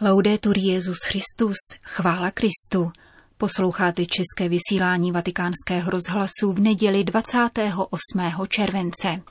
[0.00, 2.92] Laudetur Jezus Christus, chvála Kristu.
[3.38, 8.46] Posloucháte české vysílání vatikánského rozhlasu v neděli 28.
[8.48, 9.22] července.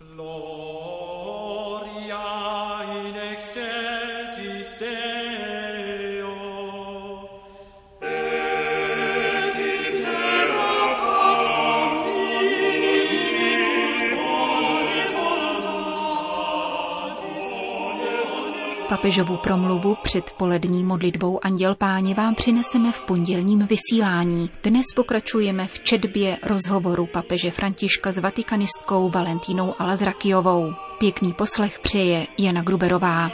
[18.89, 24.49] Papežovu promluvu před polední modlitbou Anděl Páně vám přineseme v pondělním vysílání.
[24.63, 30.73] Dnes pokračujeme v četbě rozhovoru papeže Františka s vatikanistkou Valentínou Alazrakijovou.
[30.97, 33.31] Pěkný poslech přeje Jana Gruberová.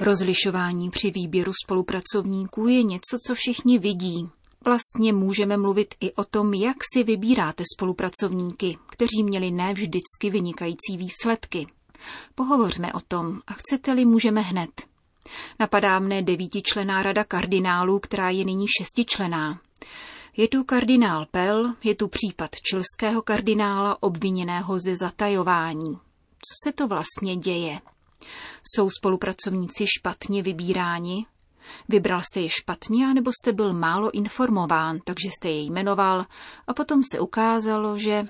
[0.00, 4.28] Rozlišování při výběru spolupracovníků je něco, co všichni vidí.
[4.64, 10.96] Vlastně můžeme mluvit i o tom, jak si vybíráte spolupracovníky, kteří měli ne vždycky vynikající
[10.96, 11.66] výsledky.
[12.34, 14.70] Pohovořme o tom a chcete-li, můžeme hned.
[15.60, 19.60] Napadá mne devítičlená rada kardinálů, která je nyní šestičlená.
[20.36, 25.94] Je tu kardinál Pell, je tu případ čilského kardinála obviněného ze zatajování.
[26.42, 27.80] Co se to vlastně děje?
[28.64, 31.26] Jsou spolupracovníci špatně vybíráni?
[31.88, 36.24] Vybral jste je špatně, nebo jste byl málo informován, takže jste je jmenoval
[36.66, 38.24] a potom se ukázalo, že...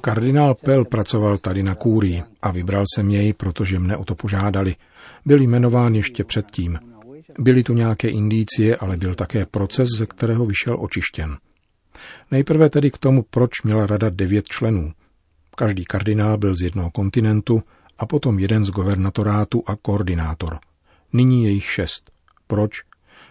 [0.00, 4.76] Kardinál Pell pracoval tady na kůrii a vybral jsem jej, protože mne o to požádali.
[5.24, 6.78] Byl jmenován ještě předtím.
[7.38, 11.36] Byly tu nějaké indicie, ale byl také proces, ze kterého vyšel očištěn.
[12.30, 14.92] Nejprve tedy k tomu, proč měla rada devět členů.
[15.56, 17.62] Každý kardinál byl z jednoho kontinentu,
[18.00, 20.58] a potom jeden z governatorátu a koordinátor.
[21.12, 22.10] Nyní je jich šest.
[22.46, 22.82] Proč?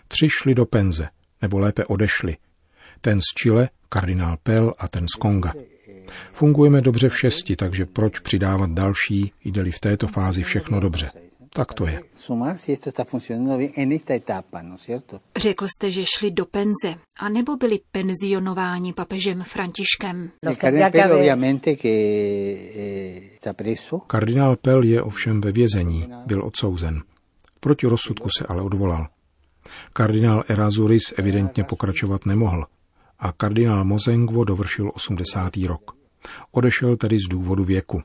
[0.08, 1.10] Tři šli do penze,
[1.42, 2.38] nebo lépe odešli.
[3.02, 5.54] Ten z Chile, kardinál Pell a ten z Konga.
[6.32, 11.29] Fungujeme dobře v šesti, takže proč přidávat další, jde-li v této fázi všechno dobře.
[11.54, 12.04] Tak to je.
[15.38, 20.32] Řekl jste, že šli do penze, a nebo byli penzionováni papežem Františkem?
[24.08, 27.02] Kardinál Pell je ovšem ve vězení, byl odsouzen.
[27.60, 29.08] Proti rozsudku se ale odvolal.
[29.94, 32.66] Kardinál Erazuris evidentně pokračovat nemohl
[33.20, 35.58] a kardinál Mozengvo dovršil 80.
[35.58, 35.92] rok.
[36.52, 38.02] Odešel tedy z důvodu věku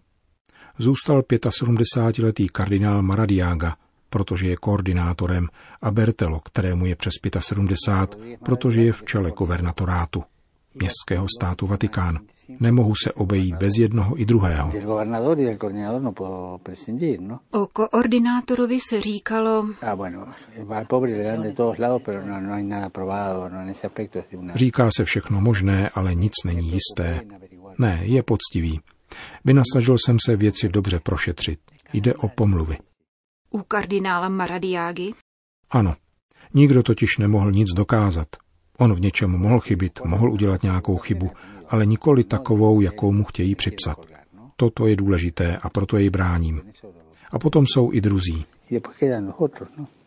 [0.79, 3.77] zůstal 75-letý kardinál Maradiaga,
[4.11, 5.49] protože je koordinátorem,
[5.83, 10.25] a Bertelo, kterému je přes 75, protože je v čele governatorátu
[10.75, 12.19] městského státu Vatikán.
[12.61, 14.73] Nemohu se obejít bez jednoho i druhého.
[17.51, 19.67] O koordinátorovi se říkalo...
[24.55, 27.21] Říká se všechno možné, ale nic není jisté.
[27.79, 28.81] Ne, je poctivý.
[29.45, 31.59] Vynasnažil jsem se věci dobře prošetřit.
[31.93, 32.79] Jde o pomluvy.
[33.51, 35.13] U kardinála Maradiágy?
[35.71, 35.95] Ano.
[36.55, 38.29] Nikdo totiž nemohl nic dokázat.
[38.79, 41.31] On v něčem mohl chybit, mohl udělat nějakou chybu,
[41.69, 43.99] ale nikoli takovou, jakou mu chtějí připsat.
[44.57, 46.63] Toto je důležité a proto jej bráním.
[47.31, 48.45] A potom jsou i druzí.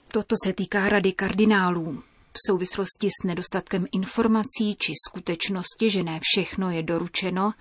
[0.07, 2.03] Toto se týká rady kardinálů
[2.37, 7.53] v souvislosti s nedostatkem informací či skutečnosti, že ne všechno je doručeno,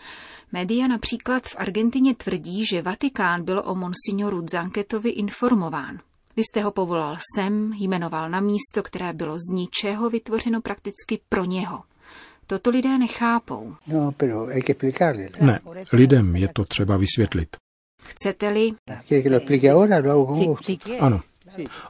[0.52, 5.98] média například v Argentině tvrdí, že Vatikán byl o monsignoru Zanketovi informován.
[6.36, 11.44] Vy jste ho povolal sem, jmenoval na místo, které bylo z ničeho vytvořeno prakticky pro
[11.44, 11.82] něho.
[12.46, 13.74] Toto lidé nechápou.
[13.86, 14.12] No,
[15.40, 15.60] ne,
[15.92, 17.56] lidem je to třeba vysvětlit.
[18.02, 18.72] Chcete-li?
[21.00, 21.20] Ano,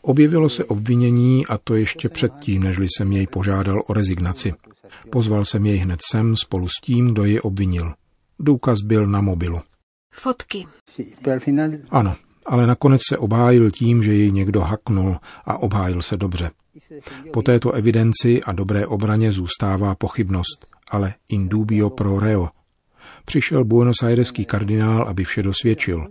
[0.03, 4.53] Objevilo se obvinění a to ještě předtím, nežli jsem jej požádal o rezignaci.
[5.11, 7.95] Pozval jsem jej hned sem spolu s tím, kdo je obvinil.
[8.39, 9.61] Důkaz byl na mobilu.
[10.13, 10.67] Fotky.
[11.91, 12.17] Ano,
[12.47, 16.51] ale nakonec se obhájil tím, že jej někdo haknul a obhájil se dobře.
[17.33, 22.49] Po této evidenci a dobré obraně zůstává pochybnost, ale in dubio pro reo.
[23.25, 26.07] Přišel Buenos Aireský kardinál, aby vše dosvědčil.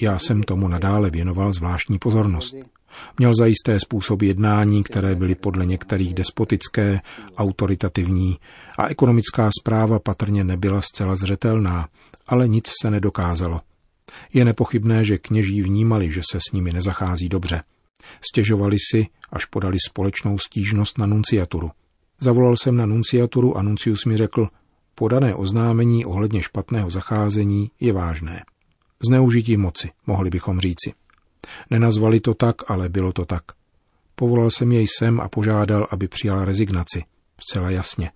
[0.00, 2.54] Já jsem tomu nadále věnoval zvláštní pozornost.
[3.18, 7.00] Měl zajisté způsoby jednání, které byly podle některých despotické,
[7.36, 8.38] autoritativní
[8.78, 11.88] a ekonomická zpráva patrně nebyla zcela zřetelná,
[12.26, 13.60] ale nic se nedokázalo.
[14.32, 17.62] Je nepochybné, že kněží vnímali, že se s nimi nezachází dobře.
[18.30, 21.70] Stěžovali si, až podali společnou stížnost na nunciaturu.
[22.20, 24.48] Zavolal jsem na nunciaturu a nuncius mi řekl,
[24.94, 28.44] podané oznámení ohledně špatného zacházení je vážné.
[29.08, 30.92] Zneužití moci, mohli bychom říci.
[31.70, 33.42] Nenazvali to tak, ale bylo to tak.
[34.14, 37.04] Povolal jsem jej sem a požádal, aby přijala rezignaci.
[37.40, 38.10] Zcela jasně.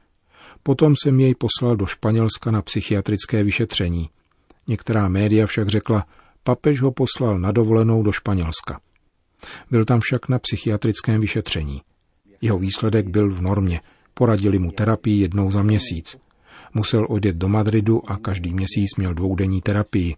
[0.63, 4.11] Potom jsem jej poslal do Španělska na psychiatrické vyšetření.
[4.67, 6.07] Některá média však řekla,
[6.43, 8.81] papež ho poslal na dovolenou do Španělska.
[9.71, 11.83] Byl tam však na psychiatrickém vyšetření.
[12.41, 13.81] Jeho výsledek byl v normě.
[14.15, 16.19] Poradili mu terapii jednou za měsíc.
[16.75, 20.15] Musel odjet do Madridu a každý měsíc měl dvoudenní terapii,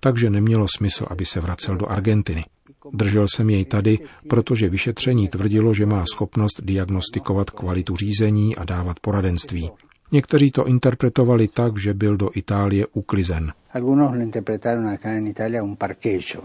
[0.00, 2.44] takže nemělo smysl, aby se vracel do Argentiny.
[2.92, 3.98] Držel jsem jej tady,
[4.28, 9.70] protože vyšetření tvrdilo, že má schopnost diagnostikovat kvalitu řízení a dávat poradenství.
[10.12, 13.52] Někteří to interpretovali tak, že byl do Itálie uklizen.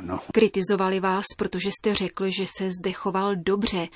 [0.02, 0.20] No?
[0.34, 3.88] Kritizovali vás, protože jste řekl, že se zde choval dobře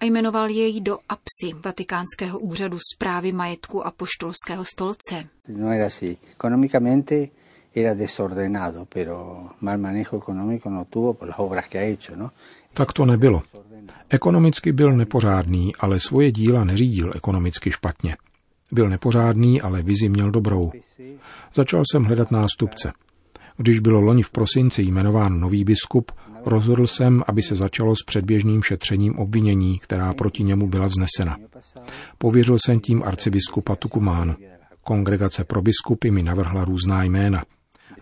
[0.00, 5.24] a jmenoval jej do APSI, Vatikánského úřadu zprávy majetku a poštolského stolce.
[5.48, 6.18] No era así.
[6.32, 7.28] Económicamente
[7.74, 12.30] era desordenado, pero mal manejo económico no tuvo por las obras que ha hecho, no?
[12.74, 13.42] Tak to nebylo.
[14.08, 18.16] Ekonomicky byl nepořádný, ale svoje díla neřídil ekonomicky špatně.
[18.72, 20.72] Byl nepořádný, ale vizi měl dobrou.
[21.54, 22.92] Začal jsem hledat nástupce.
[23.56, 26.12] Když bylo loni v prosinci jmenován nový biskup,
[26.44, 31.36] rozhodl jsem, aby se začalo s předběžným šetřením obvinění, která proti němu byla vznesena.
[32.18, 34.34] Pověřil jsem tím arcibiskupa Tukumánu.
[34.82, 37.44] Kongregace pro biskupy mi navrhla různá jména.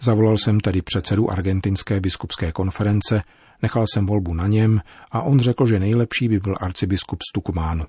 [0.00, 3.22] Zavolal jsem tedy předsedu argentinské biskupské konference,
[3.62, 7.84] nechal jsem volbu na něm a on řekl, že nejlepší by byl arcibiskup z Tukumánu.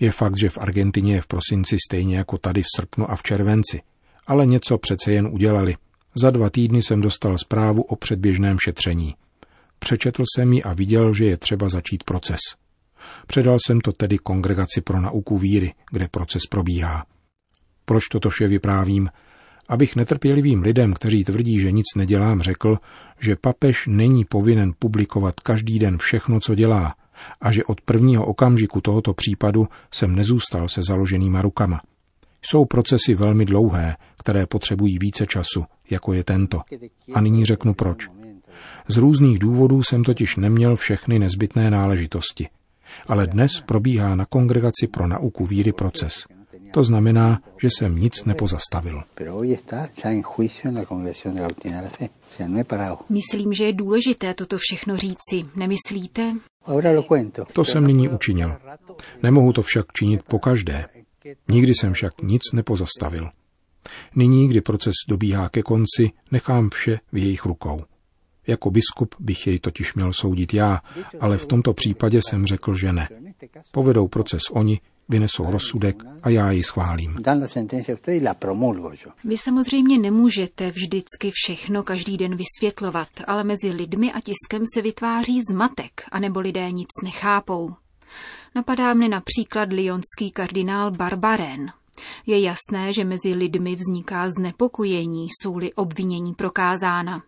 [0.00, 3.22] Je fakt, že v Argentině je v prosinci stejně jako tady v srpnu a v
[3.22, 3.82] červenci.
[4.26, 5.76] Ale něco přece jen udělali.
[6.14, 9.14] Za dva týdny jsem dostal zprávu o předběžném šetření.
[9.78, 12.40] Přečetl jsem ji a viděl, že je třeba začít proces.
[13.26, 17.06] Předal jsem to tedy Kongregaci pro nauku víry, kde proces probíhá.
[17.84, 19.10] Proč toto vše vyprávím?
[19.68, 22.78] Abych netrpělivým lidem, kteří tvrdí, že nic nedělám, řekl,
[23.20, 26.94] že papež není povinen publikovat každý den všechno, co dělá,
[27.40, 31.80] a že od prvního okamžiku tohoto případu jsem nezůstal se založenýma rukama.
[32.42, 36.60] Jsou procesy velmi dlouhé, které potřebují více času, jako je tento.
[37.14, 38.08] A nyní řeknu proč.
[38.88, 42.48] Z různých důvodů jsem totiž neměl všechny nezbytné náležitosti.
[43.06, 46.24] Ale dnes probíhá na Kongregaci pro nauku víry proces.
[46.72, 49.02] To znamená, že jsem nic nepozastavil.
[53.08, 56.34] Myslím, že je důležité toto všechno říci, nemyslíte?
[57.52, 58.56] To jsem nyní učinil.
[59.22, 60.88] Nemohu to však činit po každé.
[61.48, 63.28] Nikdy jsem však nic nepozastavil.
[64.16, 67.84] Nyní, kdy proces dobíhá ke konci, nechám vše v jejich rukou.
[68.46, 70.80] Jako biskup bych jej totiž měl soudit já,
[71.20, 73.08] ale v tomto případě jsem řekl, že ne.
[73.70, 74.80] Povedou proces oni,
[75.10, 77.18] vynesou rozsudek a já ji schválím.
[79.24, 85.40] Vy samozřejmě nemůžete vždycky všechno každý den vysvětlovat, ale mezi lidmi a tiskem se vytváří
[85.50, 87.74] zmatek, anebo lidé nic nechápou.
[88.54, 91.72] Napadá mne například lionský kardinál Barbaren.
[92.26, 97.22] Je jasné, že mezi lidmi vzniká znepokojení, jsou-li obvinění prokázána.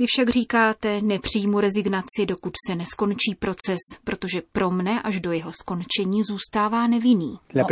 [0.00, 5.52] Vy však říkáte, nepřijmu rezignaci, dokud se neskončí proces, protože pro mne až do jeho
[5.52, 7.38] skončení zůstává nevinný.
[7.54, 7.64] La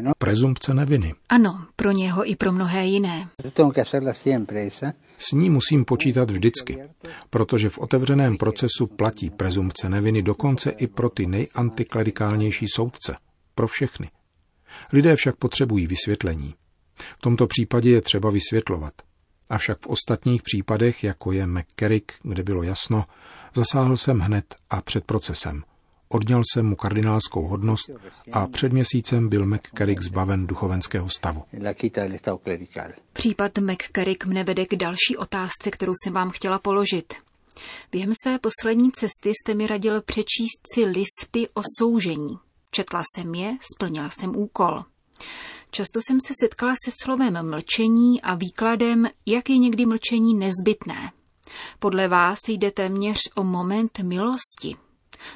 [0.00, 0.12] no?
[0.18, 1.14] Prezumpce neviny.
[1.28, 3.28] Ano, pro něho i pro mnohé jiné.
[5.18, 6.78] S ní musím počítat vždycky,
[7.30, 13.16] protože v otevřeném procesu platí prezumpce neviny dokonce i pro ty nejantiklerikálnější soudce.
[13.54, 14.10] Pro všechny.
[14.92, 16.54] Lidé však potřebují vysvětlení.
[17.18, 18.92] V tomto případě je třeba vysvětlovat.
[19.52, 23.04] Avšak v ostatních případech, jako je McCarrick, kde bylo jasno,
[23.54, 25.62] zasáhl jsem hned a před procesem.
[26.08, 27.90] Odněl jsem mu kardinálskou hodnost
[28.32, 31.44] a před měsícem byl McCarrick zbaven duchovenského stavu.
[33.12, 37.14] Případ McCarrick mne vede k další otázce, kterou jsem vám chtěla položit.
[37.92, 42.38] Během své poslední cesty jste mi radil přečíst si listy o soužení.
[42.70, 44.84] Četla jsem je, splnila jsem úkol.
[45.74, 51.12] Často jsem se setkala se slovem mlčení a výkladem, jak je někdy mlčení nezbytné.
[51.78, 54.76] Podle vás jde téměř o moment milosti.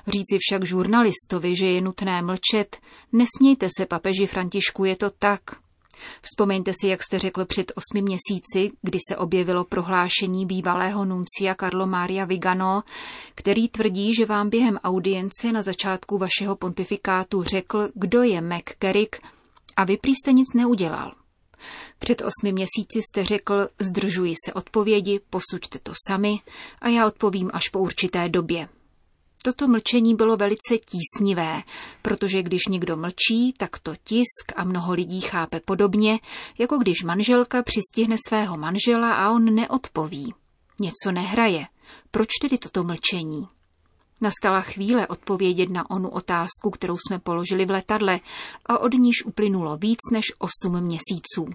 [0.06, 2.76] Říci však žurnalistovi, že je nutné mlčet,
[3.12, 5.40] nesmějte se, papeži Františku, je to tak.
[6.22, 11.86] Vzpomeňte si, jak jste řekl před osmi měsíci, kdy se objevilo prohlášení bývalého nuncia Carlo
[11.86, 12.82] Maria Vigano,
[13.34, 19.16] který tvrdí, že vám během audience na začátku vašeho pontifikátu řekl, kdo je McCarrick
[19.76, 21.14] a vy prý jste nic neudělal.
[21.98, 26.40] Před osmi měsíci jste řekl, zdržuji se odpovědi, posuďte to sami
[26.80, 28.68] a já odpovím až po určité době.
[29.42, 31.62] Toto mlčení bylo velice tísnivé,
[32.02, 36.18] protože když někdo mlčí, tak to tisk a mnoho lidí chápe podobně,
[36.58, 40.34] jako když manželka přistihne svého manžela a on neodpoví.
[40.80, 41.66] Něco nehraje.
[42.10, 43.48] Proč tedy toto mlčení?
[44.20, 48.20] Nastala chvíle odpovědět na onu otázku, kterou jsme položili v letadle
[48.66, 51.46] a od níž uplynulo víc než osm měsíců.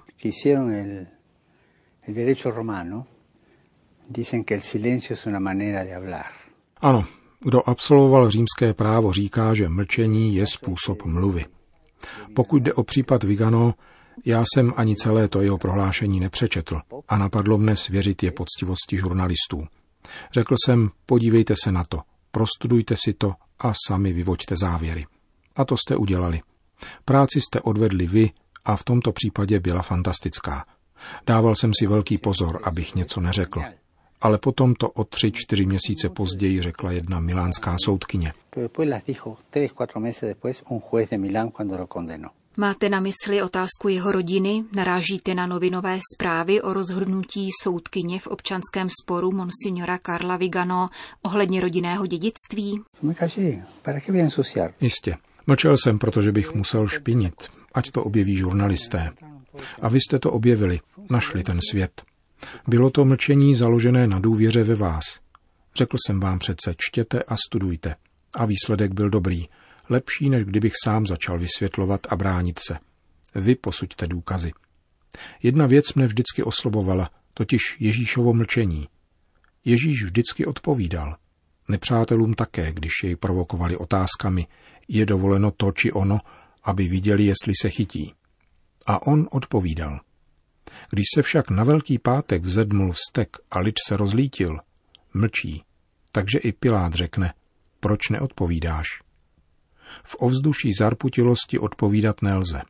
[6.81, 7.05] Ano,
[7.39, 11.45] kdo absolvoval římské právo, říká, že mlčení je způsob mluvy.
[12.35, 13.73] Pokud jde o případ Vigano,
[14.25, 19.67] já jsem ani celé to jeho prohlášení nepřečetl a napadlo mne svěřit je poctivosti žurnalistů.
[20.33, 21.99] Řekl jsem, podívejte se na to,
[22.31, 25.05] prostudujte si to a sami vyvoďte závěry.
[25.55, 26.41] A to jste udělali.
[27.05, 28.29] Práci jste odvedli vy
[28.65, 30.65] a v tomto případě byla fantastická.
[31.27, 33.61] Dával jsem si velký pozor, abych něco neřekl.
[34.21, 38.33] Ale potom to o tři, čtyři měsíce později řekla jedna milánská soudkyně.
[42.57, 44.63] Máte na mysli otázku jeho rodiny?
[44.75, 50.89] Narážíte na novinové zprávy o rozhodnutí soudkyně v občanském sporu monsignora Karla Vigano
[51.21, 52.81] ohledně rodinného dědictví?
[54.81, 55.17] Jistě.
[55.47, 57.35] Mlčel jsem, protože bych musel špinit,
[57.73, 59.11] ať to objeví žurnalisté.
[59.81, 60.79] A vy jste to objevili,
[61.09, 62.01] našli ten svět.
[62.67, 65.03] Bylo to mlčení založené na důvěře ve vás.
[65.75, 67.95] Řekl jsem vám přece, čtěte a studujte.
[68.33, 69.47] A výsledek byl dobrý–
[69.91, 72.77] lepší, než kdybych sám začal vysvětlovat a bránit se.
[73.35, 74.51] Vy posuďte důkazy.
[75.43, 78.87] Jedna věc mne vždycky oslovovala, totiž Ježíšovo mlčení.
[79.65, 81.17] Ježíš vždycky odpovídal.
[81.67, 84.47] Nepřátelům také, když jej provokovali otázkami,
[84.87, 86.19] je dovoleno to či ono,
[86.63, 88.13] aby viděli, jestli se chytí.
[88.85, 89.99] A on odpovídal.
[90.89, 94.59] Když se však na Velký pátek vzedmul vztek a lid se rozlítil,
[95.13, 95.63] mlčí.
[96.11, 97.33] Takže i Pilát řekne,
[97.79, 98.87] proč neodpovídáš?
[100.03, 102.61] V ovzduší zarputilosti odpovídat nelze.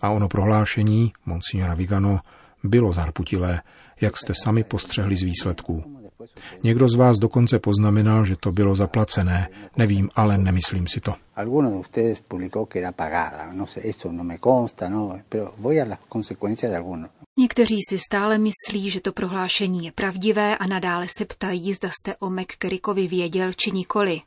[0.00, 2.20] A ono prohlášení, monsignora Vigano,
[2.64, 3.60] bylo zarputilé,
[4.00, 6.01] jak jste sami postřehli z výsledků.
[6.62, 9.48] Někdo z vás dokonce poznamenal, že to bylo zaplacené.
[9.76, 11.14] Nevím, ale nemyslím si to.
[17.38, 22.16] Někteří si stále myslí, že to prohlášení je pravdivé a nadále se ptají, zda jste
[22.16, 24.20] o McCarrickovi věděl či nikoli.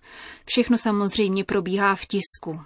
[0.46, 2.60] Všechno samozřejmě probíhá v tisku.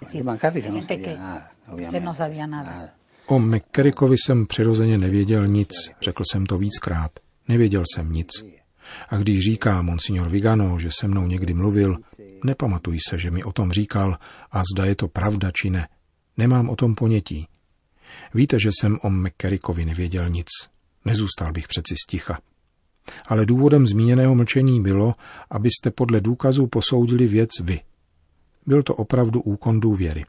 [3.26, 5.70] O McCarrickovi jsem přirozeně nevěděl nic,
[6.00, 7.10] řekl jsem to víckrát.
[7.48, 8.59] Nevěděl jsem nic.
[9.08, 11.96] A když říká monsignor Vigano, že se mnou někdy mluvil,
[12.44, 14.18] nepamatuji se, že mi o tom říkal
[14.50, 15.88] a zda je to pravda či ne.
[16.36, 17.46] Nemám o tom ponětí.
[18.34, 20.48] Víte, že jsem o McCarrickovi nevěděl nic.
[21.04, 22.38] Nezůstal bych přeci sticha.
[23.26, 25.14] Ale důvodem zmíněného mlčení bylo,
[25.50, 27.80] abyste podle důkazů posoudili věc vy.
[28.66, 30.24] Byl to opravdu úkon důvěry.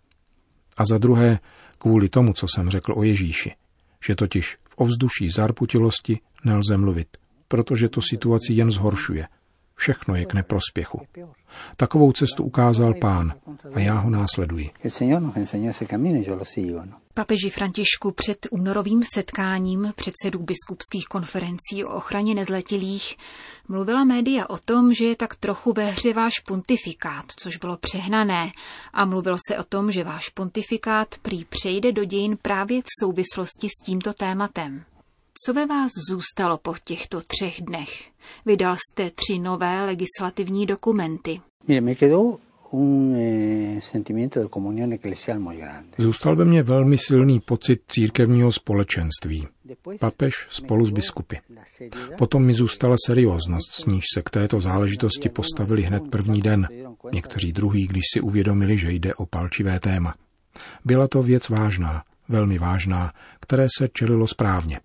[0.78, 1.40] A za druhé,
[1.78, 3.56] kvůli tomu, co jsem řekl o Ježíši,
[4.08, 7.08] že totiž v ovzduší zarputilosti nelze mluvit,
[7.52, 9.28] protože to situaci jen zhoršuje.
[9.76, 11.02] Všechno je k neprospěchu.
[11.78, 13.34] Takovou cestu ukázal pán
[13.74, 14.70] a já ho následuji.
[17.14, 23.18] Papeži Františku před únorovým setkáním předsedů biskupských konferencí o ochraně nezletilých
[23.68, 28.52] mluvila média o tom, že je tak trochu ve hře váš pontifikát, což bylo přehnané,
[28.94, 33.68] a mluvilo se o tom, že váš pontifikát prý přejde do dějin právě v souvislosti
[33.70, 34.84] s tímto tématem.
[35.34, 37.90] Co ve vás zůstalo po těchto třech dnech?
[38.46, 41.42] Vydal jste tři nové legislativní dokumenty.
[41.70, 41.82] Eh,
[45.98, 49.48] Zůstal ve mně velmi silný pocit církevního společenství.
[50.00, 51.36] Papež spolu s biskupy.
[52.18, 56.68] Potom mi zůstala serióznost, s níž se k této záležitosti postavili hned první den,
[57.12, 60.16] někteří druhý, když si uvědomili, že jde o palčivé téma.
[60.86, 64.80] Byla to věc vážná, velmi vážná, které se čelilo správně.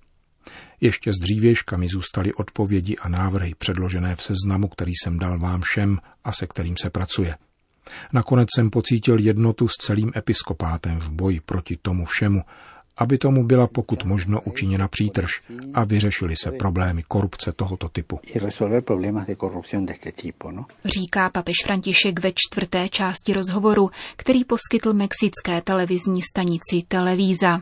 [0.80, 5.60] Ještě z dřívěžka mi zůstaly odpovědi a návrhy předložené v seznamu, který jsem dal vám
[5.64, 7.34] všem a se kterým se pracuje.
[8.12, 12.42] Nakonec jsem pocítil jednotu s celým episkopátem v boji proti tomu všemu,
[12.96, 15.42] aby tomu byla pokud možno učiněna přítrž
[15.74, 18.20] a vyřešily se problémy korupce tohoto typu.
[20.50, 20.66] ¿no?
[20.84, 27.60] Říká papež František ve čtvrté části rozhovoru, který poskytl mexické televizní stanici Televíza.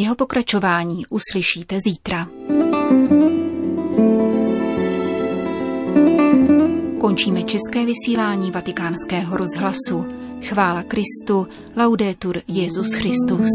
[0.00, 2.28] Jeho pokračování uslyšíte zítra.
[7.00, 10.06] Končíme české vysílání vatikánského rozhlasu.
[10.42, 13.48] Chvála Kristu, laudetur Jezus Christus.